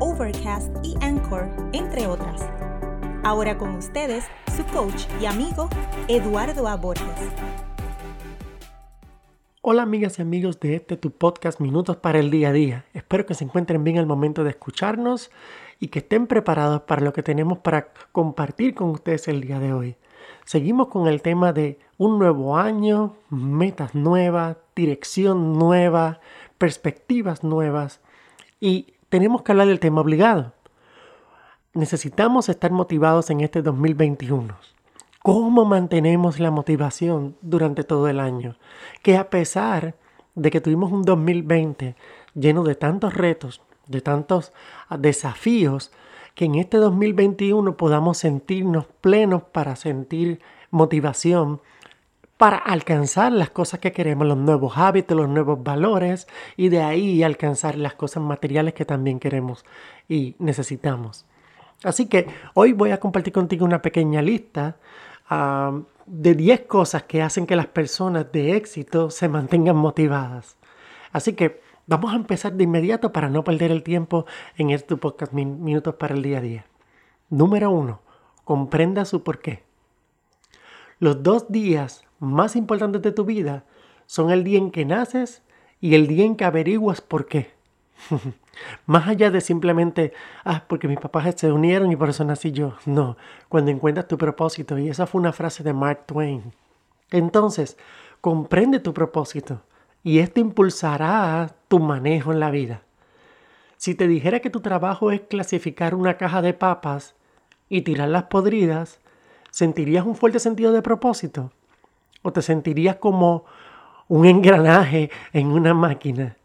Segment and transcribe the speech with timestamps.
[0.00, 2.48] Overcast y Anchor, entre otras.
[3.24, 4.24] Ahora con ustedes,
[4.56, 5.68] su coach y amigo,
[6.06, 6.76] Eduardo A.
[6.76, 7.04] Borges.
[9.60, 12.84] Hola amigas y amigos de este tu podcast Minutos para el Día a Día.
[12.94, 15.32] Espero que se encuentren bien al momento de escucharnos
[15.80, 19.72] y que estén preparados para lo que tenemos para compartir con ustedes el día de
[19.72, 19.96] hoy.
[20.44, 26.20] Seguimos con el tema de un nuevo año, metas nuevas, dirección nueva,
[26.56, 28.00] perspectivas nuevas
[28.60, 30.52] y tenemos que hablar del tema obligado.
[31.74, 34.54] Necesitamos estar motivados en este 2021.
[35.22, 38.56] ¿Cómo mantenemos la motivación durante todo el año?
[39.02, 39.94] Que a pesar
[40.34, 41.96] de que tuvimos un 2020
[42.34, 44.52] lleno de tantos retos, de tantos
[44.98, 45.90] desafíos,
[46.34, 51.60] que en este 2021 podamos sentirnos plenos para sentir motivación,
[52.38, 57.22] para alcanzar las cosas que queremos, los nuevos hábitos, los nuevos valores y de ahí
[57.24, 59.64] alcanzar las cosas materiales que también queremos
[60.08, 61.26] y necesitamos.
[61.82, 64.76] Así que hoy voy a compartir contigo una pequeña lista
[65.28, 70.56] ah, de 10 cosas que hacen que las personas de éxito se mantengan motivadas.
[71.12, 75.32] Así que vamos a empezar de inmediato para no perder el tiempo en este podcast
[75.32, 76.66] Minutos para el Día a Día.
[77.30, 78.00] Número 1.
[78.44, 79.64] Comprenda su porqué.
[81.00, 83.64] Los dos días más importantes de tu vida
[84.06, 85.42] son el día en que naces
[85.80, 87.52] y el día en que averiguas por qué.
[88.86, 90.12] Más allá de simplemente,
[90.44, 92.74] ah, porque mis papás se unieron y por eso nací yo.
[92.86, 93.16] No,
[93.48, 96.52] cuando encuentras tu propósito, y esa fue una frase de Mark Twain.
[97.10, 97.76] Entonces,
[98.20, 99.62] comprende tu propósito
[100.02, 102.82] y esto impulsará tu manejo en la vida.
[103.76, 107.14] Si te dijera que tu trabajo es clasificar una caja de papas
[107.68, 109.00] y tirarlas podridas,
[109.50, 111.52] ¿sentirías un fuerte sentido de propósito?
[112.22, 113.44] ¿O te sentirías como
[114.08, 116.36] un engranaje en una máquina?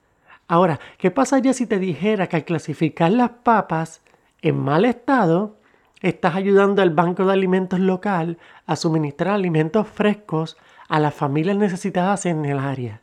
[0.48, 4.02] Ahora, ¿qué pasaría si te dijera que al clasificar las papas
[4.42, 5.56] en mal estado,
[6.02, 10.58] estás ayudando al Banco de Alimentos local a suministrar alimentos frescos
[10.90, 13.02] a las familias necesitadas en el área?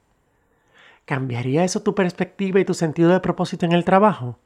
[1.06, 4.38] ¿Cambiaría eso tu perspectiva y tu sentido de propósito en el trabajo?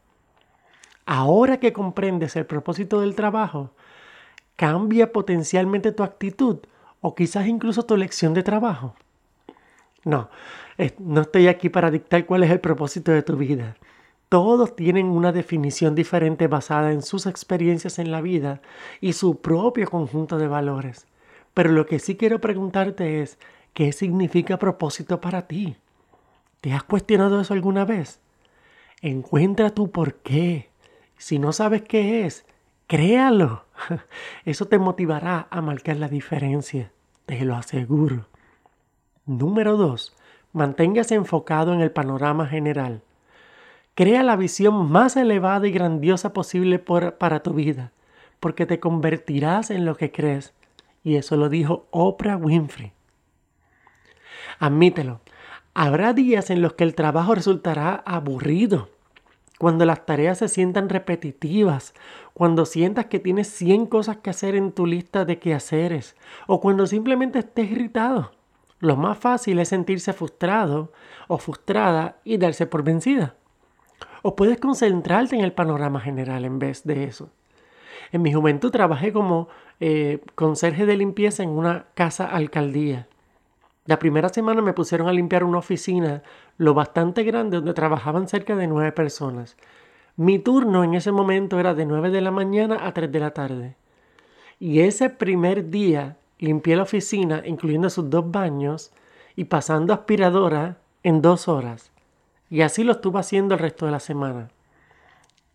[1.04, 3.72] Ahora que comprendes el propósito del trabajo,
[4.56, 6.60] ¿cambia potencialmente tu actitud
[7.06, 8.94] o quizás incluso tu elección de trabajo?
[10.06, 10.30] No,
[10.98, 13.76] no estoy aquí para dictar cuál es el propósito de tu vida.
[14.30, 18.62] Todos tienen una definición diferente basada en sus experiencias en la vida
[19.02, 21.06] y su propio conjunto de valores.
[21.52, 23.38] Pero lo que sí quiero preguntarte es,
[23.74, 25.76] ¿qué significa propósito para ti?
[26.62, 28.18] ¿Te has cuestionado eso alguna vez?
[29.02, 30.70] Encuentra tu por qué.
[31.18, 32.46] Si no sabes qué es,
[32.86, 33.66] créalo.
[34.46, 36.93] Eso te motivará a marcar la diferencia.
[37.26, 38.26] Te lo aseguro.
[39.24, 40.14] Número 2.
[40.52, 43.02] Manténgase enfocado en el panorama general.
[43.94, 47.92] Crea la visión más elevada y grandiosa posible para tu vida,
[48.40, 50.52] porque te convertirás en lo que crees.
[51.02, 52.92] Y eso lo dijo Oprah Winfrey.
[54.58, 55.20] Admítelo,
[55.72, 58.90] habrá días en los que el trabajo resultará aburrido,
[59.58, 61.94] cuando las tareas se sientan repetitivas,
[62.32, 66.16] cuando sientas que tienes 100 cosas que hacer en tu lista de quehaceres,
[66.46, 68.32] o cuando simplemente estés irritado.
[68.80, 70.92] Lo más fácil es sentirse frustrado
[71.28, 73.36] o frustrada y darse por vencida.
[74.22, 77.30] O puedes concentrarte en el panorama general en vez de eso.
[78.12, 79.48] En mi juventud trabajé como
[79.80, 83.08] eh, conserje de limpieza en una casa alcaldía.
[83.86, 86.22] La primera semana me pusieron a limpiar una oficina
[86.56, 89.56] lo bastante grande donde trabajaban cerca de nueve personas.
[90.16, 93.32] Mi turno en ese momento era de nueve de la mañana a tres de la
[93.32, 93.76] tarde.
[94.58, 98.92] Y ese primer día limpié la oficina, incluyendo sus dos baños,
[99.36, 101.90] y pasando aspiradora en dos horas.
[102.48, 104.48] Y así lo estuve haciendo el resto de la semana.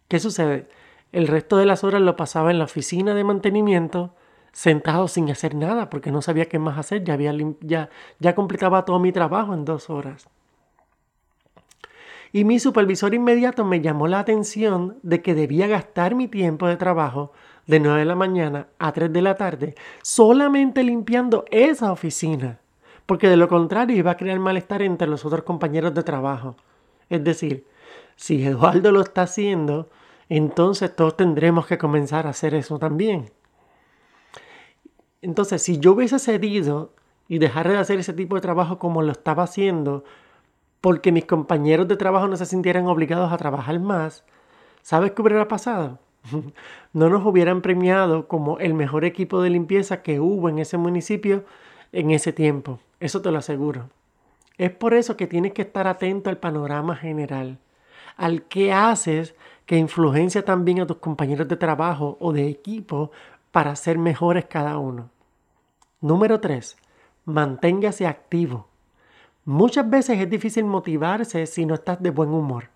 [0.07, 0.67] ¿Qué sucede?
[1.11, 4.13] El resto de las horas lo pasaba en la oficina de mantenimiento,
[4.51, 7.03] sentado sin hacer nada, porque no sabía qué más hacer.
[7.03, 10.27] Ya, había ya, ya completaba todo mi trabajo en dos horas.
[12.31, 16.77] Y mi supervisor inmediato me llamó la atención de que debía gastar mi tiempo de
[16.77, 17.31] trabajo
[17.65, 22.59] de 9 de la mañana a 3 de la tarde solamente limpiando esa oficina,
[23.07, 26.55] porque de lo contrario iba a crear malestar entre los otros compañeros de trabajo.
[27.09, 27.65] Es decir,
[28.15, 29.89] si Eduardo lo está haciendo
[30.29, 33.31] entonces todos tendremos que comenzar a hacer eso también.
[35.21, 36.93] Entonces, si yo hubiese cedido
[37.27, 40.03] y dejar de hacer ese tipo de trabajo como lo estaba haciendo,
[40.81, 44.23] porque mis compañeros de trabajo no se sintieran obligados a trabajar más,
[44.81, 45.99] ¿sabes qué hubiera pasado?
[46.93, 51.43] no nos hubieran premiado como el mejor equipo de limpieza que hubo en ese municipio
[51.91, 52.79] en ese tiempo.
[52.99, 53.89] Eso te lo aseguro.
[54.57, 57.57] Es por eso que tienes que estar atento al panorama general,
[58.17, 59.35] al que haces
[59.65, 63.11] que influencia también a tus compañeros de trabajo o de equipo
[63.51, 65.09] para ser mejores cada uno.
[66.01, 66.77] Número 3.
[67.25, 68.67] Manténgase activo.
[69.45, 72.69] Muchas veces es difícil motivarse si no estás de buen humor.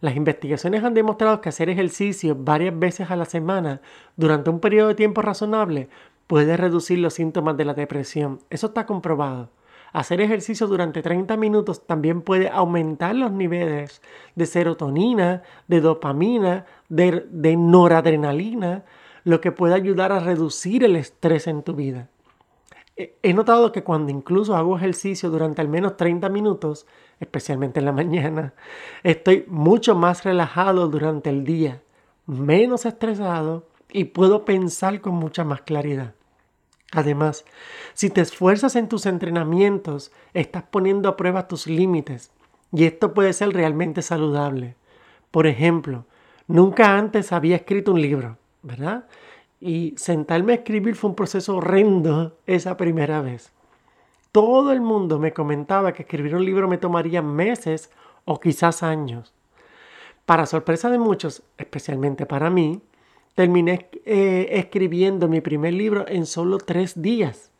[0.00, 3.80] Las investigaciones han demostrado que hacer ejercicio varias veces a la semana
[4.16, 5.88] durante un periodo de tiempo razonable
[6.28, 8.40] puede reducir los síntomas de la depresión.
[8.50, 9.50] Eso está comprobado.
[9.92, 14.02] Hacer ejercicio durante 30 minutos también puede aumentar los niveles
[14.34, 18.84] de serotonina, de dopamina, de, noradrenalina,
[19.24, 22.08] lo que puede ayudar a reducir el estrés en tu vida.
[22.96, 26.86] He notado que cuando incluso hago ejercicio durante al menos 30 minutos,
[27.20, 28.54] especialmente en la mañana,
[29.02, 31.80] estoy mucho más relajado durante el día,
[32.26, 36.14] menos estresado y puedo pensar con mucha más claridad.
[36.92, 37.44] Además,
[37.94, 42.30] si te esfuerzas en tus entrenamientos, estás poniendo a prueba tus límites
[42.72, 44.74] y esto puede ser realmente saludable.
[45.30, 46.06] Por ejemplo,
[46.46, 48.38] nunca antes había escrito un libro,
[48.68, 49.06] ¿verdad?
[49.60, 53.50] Y sentarme a escribir fue un proceso horrendo esa primera vez.
[54.30, 57.90] Todo el mundo me comentaba que escribir un libro me tomaría meses
[58.24, 59.34] o quizás años.
[60.26, 62.82] Para sorpresa de muchos, especialmente para mí,
[63.34, 67.50] terminé eh, escribiendo mi primer libro en solo tres días.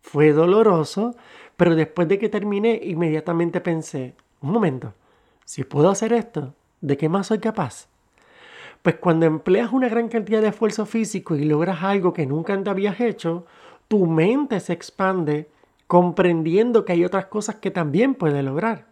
[0.00, 1.16] Fue doloroso,
[1.56, 4.94] pero después de que terminé, inmediatamente pensé, un momento,
[5.44, 7.88] si puedo hacer esto, ¿de qué más soy capaz?
[8.82, 12.70] Pues cuando empleas una gran cantidad de esfuerzo físico y logras algo que nunca antes
[12.70, 13.44] habías hecho,
[13.88, 15.48] tu mente se expande
[15.86, 18.86] comprendiendo que hay otras cosas que también puedes lograr.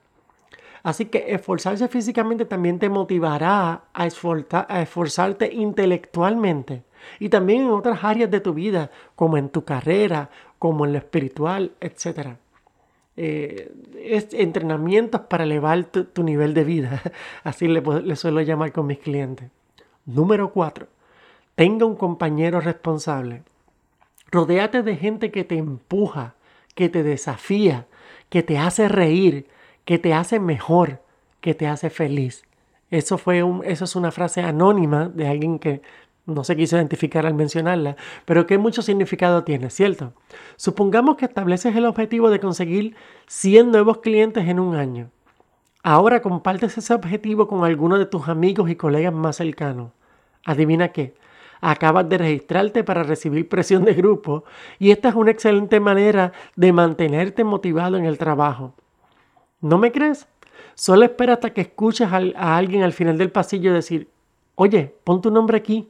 [0.82, 6.84] Así que esforzarse físicamente también te motivará a, esforzarte intelectualmente
[7.18, 10.98] y también en otras áreas de tu vida, como en tu carrera, como en lo
[10.98, 12.36] espiritual, etc.
[13.16, 17.02] Eh, es entrenamientos para elevar tu, nivel de vida,
[17.44, 19.50] así le, le suelo llamar con mis clientes.
[20.06, 20.86] Número 4.
[21.56, 23.42] Tenga un compañero responsable.
[24.30, 26.34] Rodéate de gente que te empuja,
[26.76, 27.86] que te desafía,
[28.28, 29.48] que te hace reír,
[29.84, 31.02] que te hace mejor,
[31.40, 32.44] que te hace feliz.
[32.90, 35.82] Eso, fue eso es una frase anónima de alguien que
[36.24, 40.12] no se quiso identificar al mencionarla, pero que mucho significado tiene, ¿cierto?
[40.56, 42.94] Supongamos que estableces el objetivo de conseguir
[43.26, 45.10] 100 nuevos clientes en un año.
[45.88, 49.92] Ahora compartes ese objetivo con alguno de tus amigos y colegas más cercanos.
[50.44, 51.14] Adivina qué,
[51.60, 54.42] acabas de registrarte para recibir presión de grupo
[54.80, 58.74] y esta es una excelente manera de mantenerte motivado en el trabajo.
[59.60, 60.26] ¿No me crees?
[60.74, 64.10] Solo espera hasta que escuches a alguien al final del pasillo decir,
[64.56, 65.88] oye, pon tu nombre aquí.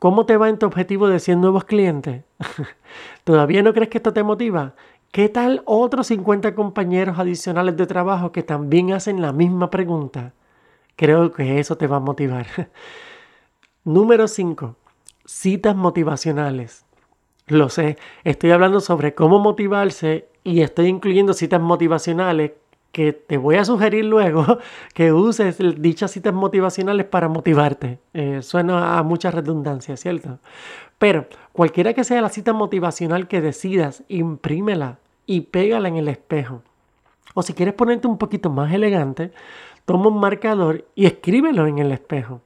[0.00, 2.24] ¿Cómo te va en tu objetivo de 100 nuevos clientes?
[3.22, 4.74] ¿Todavía no crees que esto te motiva?
[5.12, 10.32] ¿Qué tal otros 50 compañeros adicionales de trabajo que también hacen la misma pregunta?
[10.96, 12.46] Creo que eso te va a motivar.
[13.84, 14.74] Número 5.
[15.26, 16.86] Citas motivacionales.
[17.46, 22.52] Lo sé, estoy hablando sobre cómo motivarse y estoy incluyendo citas motivacionales
[22.90, 24.60] que te voy a sugerir luego
[24.94, 27.98] que uses dichas citas motivacionales para motivarte.
[28.14, 30.38] Eh, suena a mucha redundancia, ¿cierto?
[30.96, 36.62] Pero cualquiera que sea la cita motivacional que decidas, imprímela y pégala en el espejo.
[37.34, 39.32] O si quieres ponerte un poquito más elegante,
[39.84, 42.40] toma un marcador y escríbelo en el espejo.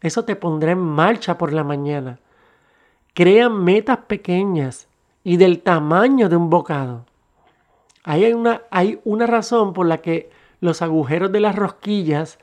[0.00, 2.20] Eso te pondrá en marcha por la mañana.
[3.14, 4.88] Crea metas pequeñas
[5.24, 7.04] y del tamaño de un bocado.
[8.04, 12.38] Hay una, hay una razón por la que los agujeros de las rosquillas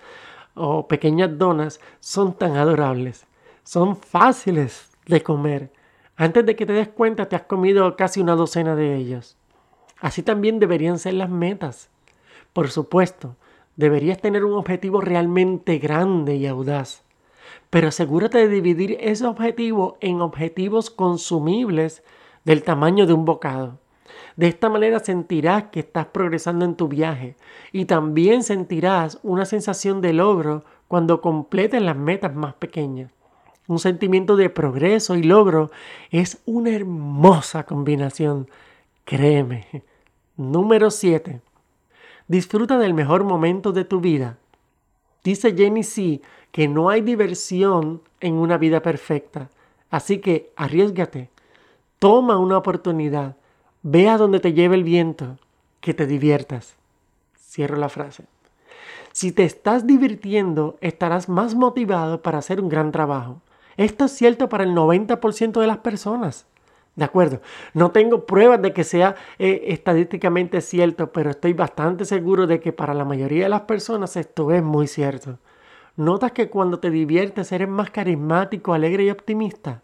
[0.53, 3.25] o pequeñas donas son tan adorables.
[3.63, 5.72] Son fáciles de comer.
[6.17, 9.38] Antes de que te des cuenta te has comido casi una docena de ellos.
[10.00, 11.90] Así también deberían ser las metas.
[12.54, 13.36] Por supuesto,
[13.75, 17.04] deberías tener un objetivo realmente grande y audaz.
[17.70, 22.04] Pero asegúrate de dividir ese objetivo en objetivos consumibles
[22.44, 23.80] del tamaño de un bocado.
[24.36, 27.36] De esta manera sentirás que estás progresando en tu viaje
[27.72, 33.12] y también sentirás una sensación de logro cuando completes las metas más pequeñas.
[33.68, 35.72] Un sentimiento de progreso y logro
[36.12, 38.48] es una hermosa combinación,
[39.05, 39.83] créeme.
[40.35, 41.39] Número 7.
[42.27, 44.38] Disfruta del mejor momento de tu vida.
[45.24, 46.21] Dice Jenny C
[46.51, 49.50] que no hay diversión en una vida perfecta.
[49.89, 51.29] Así que arriesgate,
[52.00, 53.38] toma una oportunidad,
[53.83, 55.38] ve a donde te lleve el viento,
[55.79, 56.75] que te diviertas.
[57.38, 58.25] Cierro la frase.
[59.12, 63.41] Si te estás divirtiendo, estarás más motivado para hacer un gran trabajo.
[63.77, 66.45] Esto es cierto para el 90% de las personas.
[66.96, 67.42] ¿De acuerdo?
[67.74, 72.72] No tengo pruebas de que sea eh, estadísticamente cierto, pero estoy bastante seguro de que
[72.72, 75.38] para la mayoría de las personas esto es muy cierto.
[75.98, 79.82] ¿Notas que cuando te diviertes eres más carismático, alegre y optimista?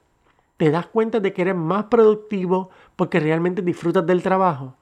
[0.57, 4.75] ¿Te das cuenta de que eres más productivo porque realmente disfrutas del trabajo?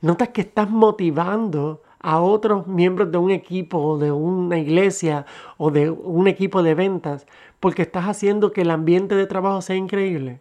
[0.00, 5.24] ¿Notas que estás motivando a otros miembros de un equipo o de una iglesia
[5.56, 7.26] o de un equipo de ventas
[7.60, 10.40] porque estás haciendo que el ambiente de trabajo sea increíble.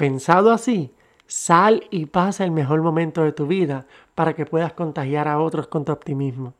[0.00, 0.94] Pensado así,
[1.26, 5.66] sal y pasa el mejor momento de tu vida para que puedas contagiar a otros
[5.66, 6.54] con tu optimismo.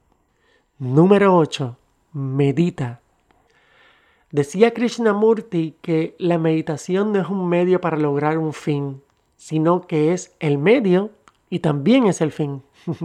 [0.78, 1.74] Número 8.
[2.12, 3.00] Medita.
[4.30, 9.00] Decía Krishnamurti que la meditación no es un medio para lograr un fin,
[9.38, 11.08] sino que es el medio
[11.48, 12.62] y también es el fin.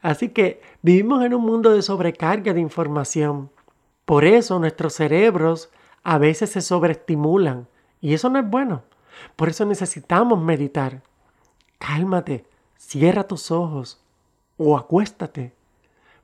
[0.00, 3.50] Así que vivimos en un mundo de sobrecarga de información.
[4.06, 5.68] Por eso nuestros cerebros
[6.04, 7.68] a veces se sobreestimulan
[8.00, 8.82] y eso no es bueno.
[9.36, 11.02] Por eso necesitamos meditar.
[11.78, 12.44] Cálmate,
[12.76, 14.00] cierra tus ojos
[14.56, 15.52] o acuéstate.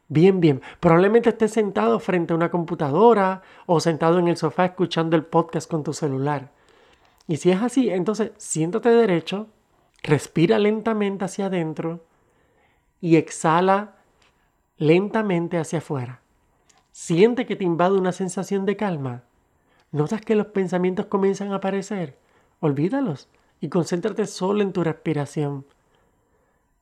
[0.08, 0.60] Bien, bien.
[0.80, 5.70] Probablemente estés sentado frente a una computadora o sentado en el sofá escuchando el podcast
[5.70, 6.50] con tu celular.
[7.26, 9.46] Y si es así, entonces siéntate derecho,
[10.02, 12.04] respira lentamente hacia adentro
[13.00, 13.96] y exhala
[14.76, 16.20] lentamente hacia afuera.
[16.90, 19.22] Siente que te invade una sensación de calma.
[19.92, 22.18] ¿Notas que los pensamientos comienzan a aparecer?
[22.62, 23.28] Olvídalos
[23.60, 25.66] y concéntrate solo en tu respiración.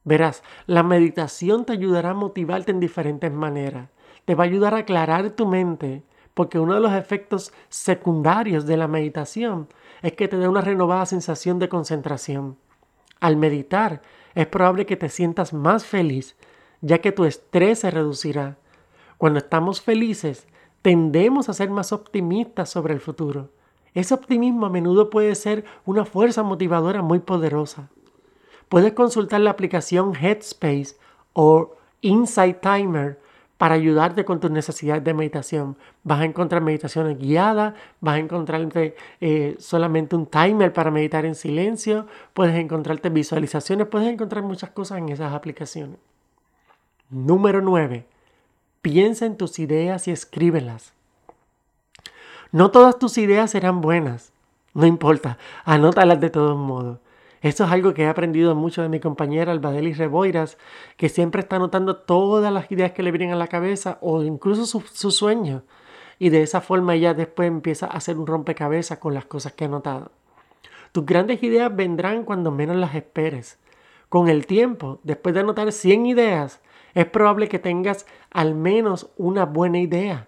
[0.04, 3.88] Verás, la meditación te ayudará a motivarte en diferentes maneras.
[4.26, 6.02] Te va a ayudar a aclarar tu mente,
[6.34, 9.68] porque uno de los efectos secundarios de la meditación
[10.02, 12.58] es que te da una renovada sensación de concentración.
[13.18, 14.02] Al meditar,
[14.34, 16.36] es probable que te sientas más feliz,
[16.82, 18.58] ya que tu estrés se reducirá.
[19.16, 20.46] Cuando estamos felices,
[20.82, 23.48] tendemos a ser más optimistas sobre el futuro.
[23.94, 27.88] Ese optimismo a menudo puede ser una fuerza motivadora muy poderosa.
[28.68, 30.96] Puedes consultar la aplicación Headspace
[31.32, 33.18] o Insight Timer
[33.60, 35.76] para ayudarte con tus necesidades de meditación.
[36.02, 41.34] Vas a encontrar meditaciones guiadas, vas a encontrarte eh, solamente un timer para meditar en
[41.34, 45.98] silencio, puedes encontrarte visualizaciones, puedes encontrar muchas cosas en esas aplicaciones.
[47.10, 48.06] Número 9.
[48.80, 50.94] Piensa en tus ideas y escríbelas.
[52.52, 54.32] No todas tus ideas serán buenas,
[54.74, 56.98] no importa, anótalas de todos modos.
[57.42, 60.58] Esto es algo que he aprendido mucho de mi compañera Albadelis Reboiras,
[60.96, 64.66] que siempre está anotando todas las ideas que le vienen a la cabeza o incluso
[64.66, 65.62] su sueños.
[66.18, 69.64] Y de esa forma ella después empieza a hacer un rompecabezas con las cosas que
[69.64, 70.10] ha anotado.
[70.90, 73.58] Tus grandes ideas vendrán cuando menos las esperes.
[74.08, 76.60] Con el tiempo, después de anotar 100 ideas,
[76.94, 80.26] es probable que tengas al menos una buena idea.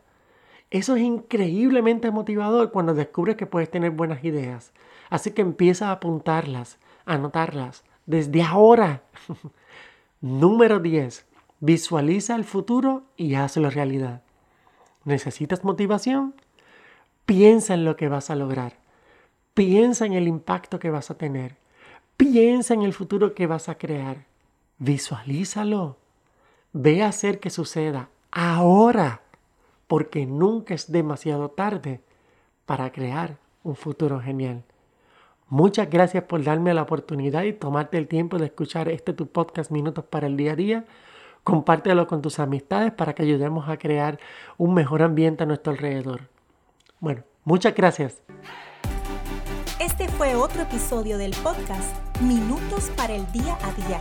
[0.72, 4.72] Eso es increíblemente motivador cuando descubres que puedes tener buenas ideas.
[5.10, 9.02] Así que empieza a apuntarlas anotarlas desde ahora.
[10.20, 11.26] Número 10.
[11.60, 14.22] Visualiza el futuro y hazlo realidad.
[15.04, 16.34] ¿Necesitas motivación?
[17.26, 18.78] Piensa en lo que vas a lograr.
[19.54, 21.56] Piensa en el impacto que vas a tener.
[22.16, 24.24] Piensa en el futuro que vas a crear.
[24.78, 25.98] Visualízalo.
[26.72, 29.21] Ve a hacer que suceda ahora,
[29.92, 32.00] porque nunca es demasiado tarde
[32.64, 34.64] para crear un futuro genial.
[35.50, 39.70] Muchas gracias por darme la oportunidad y tomarte el tiempo de escuchar este tu podcast
[39.70, 40.84] Minutos para el Día a Día.
[41.44, 44.18] Compártelo con tus amistades para que ayudemos a crear
[44.56, 46.22] un mejor ambiente a nuestro alrededor.
[46.98, 48.22] Bueno, muchas gracias.
[49.78, 54.00] Este fue otro episodio del podcast Minutos para el Día a Día.